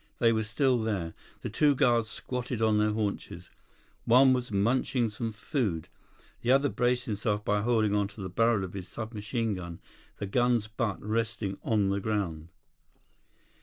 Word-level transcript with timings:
They 0.17 0.33
were 0.33 0.41
still 0.43 0.81
there. 0.81 1.13
The 1.43 1.49
two 1.51 1.75
guards 1.75 2.09
squatted 2.09 2.59
on 2.59 2.79
their 2.79 2.89
haunches. 2.89 3.51
One 4.05 4.33
was 4.33 4.51
munching 4.51 5.09
some 5.09 5.31
food. 5.31 5.89
The 6.41 6.49
other 6.51 6.69
braced 6.69 7.05
himself 7.05 7.45
by 7.45 7.61
holding 7.61 7.93
onto 7.93 8.19
the 8.19 8.27
barrel 8.27 8.63
of 8.63 8.73
his 8.73 8.87
sub 8.87 9.13
machine 9.13 9.53
gun, 9.53 9.77
the 10.17 10.25
gun's 10.25 10.67
butt 10.67 10.99
resting 11.05 11.59
on 11.61 11.89
the 11.89 11.99
ground. 11.99 12.47